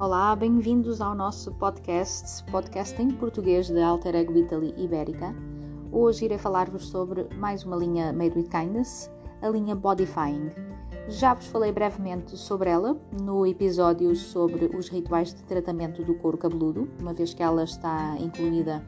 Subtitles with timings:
[0.00, 5.36] Olá, bem-vindos ao nosso podcast, podcast em português da Alter Ego Italy Ibérica.
[5.92, 9.10] Hoje irei falar-vos sobre mais uma linha Made with Kindness,
[9.42, 10.52] a linha Bodyfying.
[11.06, 16.38] Já vos falei brevemente sobre ela no episódio sobre os rituais de tratamento do couro
[16.38, 18.82] cabeludo, uma vez que ela está incluída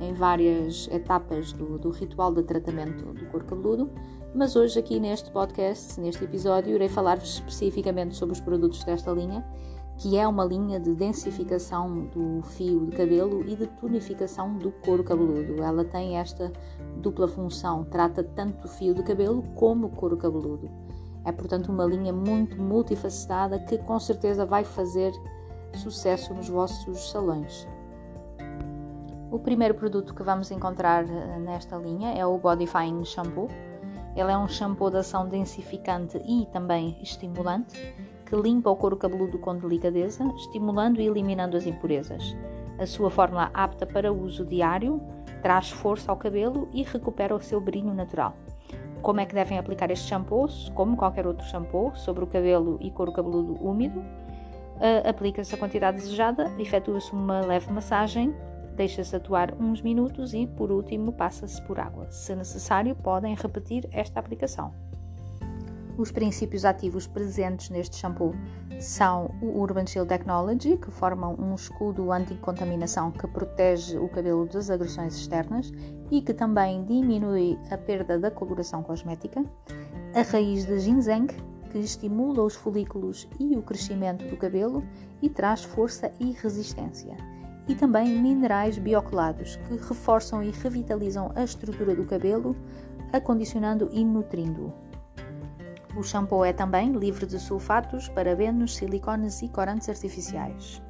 [0.00, 3.90] em várias etapas do, do ritual de tratamento do couro cabeludo,
[4.34, 9.42] mas hoje aqui neste podcast, neste episódio, irei falar-vos especificamente sobre os produtos desta linha,
[9.98, 15.02] que é uma linha de densificação do fio de cabelo e de tonificação do couro
[15.02, 15.60] cabeludo.
[15.60, 16.52] Ela tem esta
[16.98, 20.70] dupla função, trata tanto o fio de cabelo como o couro cabeludo.
[21.24, 25.12] É, portanto, uma linha muito multifacetada que com certeza vai fazer
[25.74, 27.66] sucesso nos vossos salões.
[29.32, 33.48] O primeiro produto que vamos encontrar eh, nesta linha é o Bodyfying Shampoo.
[34.16, 37.78] Ele é um shampoo de ação densificante e também estimulante
[38.28, 42.36] que limpa o couro cabeludo com delicadeza, estimulando e eliminando as impurezas.
[42.78, 45.00] A sua fórmula apta para uso diário
[45.40, 48.36] traz força ao cabelo e recupera o seu brilho natural.
[49.00, 50.46] Como é que devem aplicar este shampoo?
[50.74, 53.98] Como qualquer outro shampoo, sobre o cabelo e couro cabeludo úmido.
[54.00, 58.34] Uh, Aplica-se a quantidade desejada, efetua-se uma leve massagem
[58.78, 62.06] deixa-se atuar uns minutos e, por último, passa-se por água.
[62.12, 64.72] Se necessário, podem repetir esta aplicação.
[65.98, 68.32] Os princípios ativos presentes neste shampoo
[68.78, 74.70] são o Urban Shield Technology, que formam um escudo anti-contaminação que protege o cabelo das
[74.70, 75.72] agressões externas
[76.08, 79.44] e que também diminui a perda da coloração cosmética,
[80.14, 81.26] a raiz de ginseng,
[81.72, 84.84] que estimula os folículos e o crescimento do cabelo
[85.20, 87.16] e traz força e resistência
[87.66, 92.56] e também minerais biocolados que reforçam e revitalizam a estrutura do cabelo,
[93.12, 94.87] acondicionando e nutrindo-o.
[95.98, 100.80] O shampoo é também livre de sulfatos, parabenos, silicones e corantes artificiais.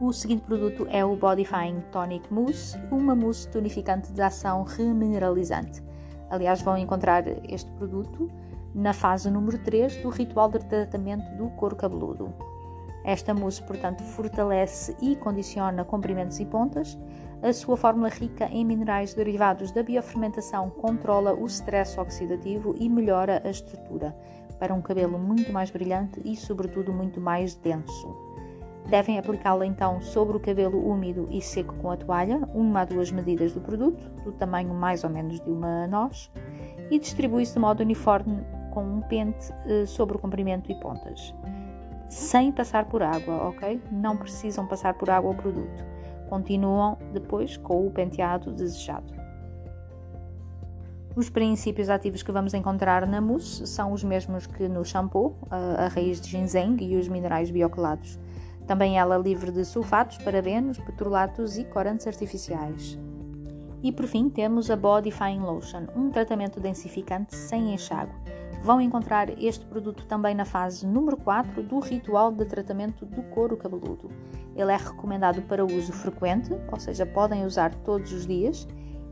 [0.00, 5.80] O seguinte produto é o Bodyfying Tonic Mousse, uma mousse tonificante de ação remineralizante.
[6.28, 8.28] Aliás, vão encontrar este produto
[8.74, 12.34] na fase número 3 do ritual de tratamento do couro cabeludo.
[13.04, 16.98] Esta mousse, portanto, fortalece e condiciona comprimentos e pontas.
[17.40, 23.40] A sua fórmula rica em minerais derivados da biofermentação controla o stress oxidativo e melhora
[23.44, 24.12] a estrutura
[24.58, 28.16] para um cabelo muito mais brilhante e, sobretudo, muito mais denso.
[28.88, 33.10] Devem aplicá-la então sobre o cabelo úmido e seco com a toalha, uma a duas
[33.10, 36.30] medidas do produto, do tamanho mais ou menos de uma noz,
[36.90, 41.34] e distribui-se de modo uniforme com um pente eh, sobre o comprimento e pontas
[42.08, 43.80] sem passar por água, ok?
[43.92, 45.84] Não precisam passar por água o produto.
[46.28, 49.17] Continuam depois com o penteado desejado.
[51.18, 55.88] Os princípios ativos que vamos encontrar na mousse são os mesmos que no shampoo, a
[55.88, 58.16] raiz de ginseng e os minerais biocolados.
[58.68, 62.96] Também ela livre de sulfatos, parabenos, petrolatos e corantes artificiais.
[63.82, 68.14] E por fim temos a Bodyfying Lotion, um tratamento densificante sem enxágue
[68.62, 73.56] Vão encontrar este produto também na fase número 4 do ritual de tratamento do couro
[73.56, 74.10] cabeludo.
[74.56, 78.66] Ele é recomendado para uso frequente, ou seja, podem usar todos os dias,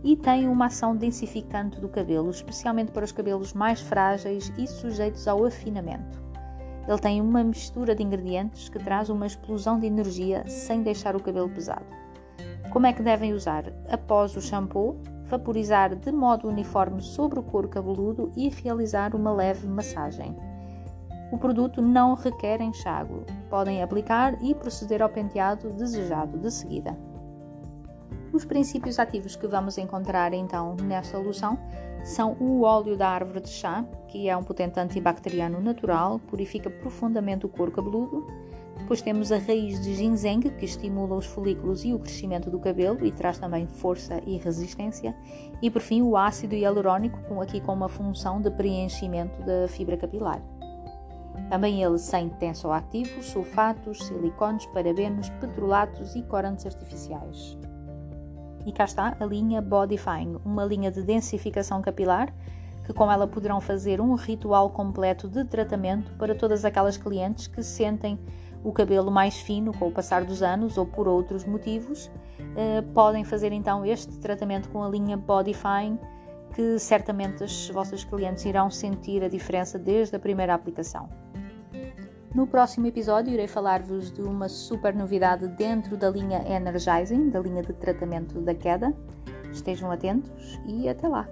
[0.06, 5.26] e tem uma ação densificante do cabelo, especialmente para os cabelos mais frágeis e sujeitos
[5.26, 6.22] ao afinamento.
[6.86, 11.20] Ele tem uma mistura de ingredientes que traz uma explosão de energia sem deixar o
[11.20, 11.84] cabelo pesado.
[12.70, 13.64] Como é que devem usar?
[13.90, 19.66] Após o shampoo, vaporizar de modo uniforme sobre o couro cabeludo e realizar uma leve
[19.66, 20.36] massagem.
[21.32, 26.96] O produto não requer enxágue, podem aplicar e proceder ao penteado desejado de seguida.
[28.32, 31.58] Os princípios ativos que vamos encontrar então nesta loção
[32.04, 37.46] são o óleo da árvore de chá, que é um potente antibacteriano natural, purifica profundamente
[37.46, 38.26] o couro cabeludo,
[38.78, 43.04] depois temos a raiz de ginseng, que estimula os folículos e o crescimento do cabelo
[43.04, 45.16] e traz também força e resistência.
[45.60, 49.96] E por fim, o ácido hialurónico, com, aqui com uma função de preenchimento da fibra
[49.96, 50.40] capilar.
[51.48, 57.58] Também ele sem tensoativos, sulfatos, silicones, parabenos, petrolatos e corantes artificiais.
[58.66, 62.34] E cá está a linha Bodyfying, uma linha de densificação capilar
[62.86, 67.62] que com ela poderão fazer um ritual completo de tratamento para todas aquelas clientes que
[67.62, 68.16] sentem
[68.62, 73.24] o cabelo mais fino com o passar dos anos ou por outros motivos, uh, podem
[73.24, 75.98] fazer então este tratamento com a linha Bodyfine,
[76.54, 81.08] que certamente os vossos clientes irão sentir a diferença desde a primeira aplicação.
[82.36, 87.62] No próximo episódio irei falar-vos de uma super novidade dentro da linha Energizing, da linha
[87.62, 88.94] de tratamento da queda.
[89.50, 91.26] Estejam atentos e até lá!